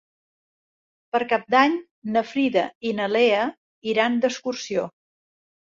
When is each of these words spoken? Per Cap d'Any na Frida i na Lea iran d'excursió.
Per 1.15 1.21
Cap 1.33 1.45
d'Any 1.55 1.75
na 2.17 2.25
Frida 2.31 2.65
i 2.93 2.97
na 3.03 3.09
Lea 3.13 3.45
iran 3.95 4.21
d'excursió. 4.27 4.93